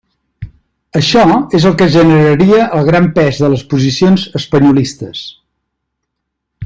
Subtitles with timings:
[0.99, 1.25] Això
[1.59, 5.23] és el que generaria el gran pes de les posicions «espanyolistes».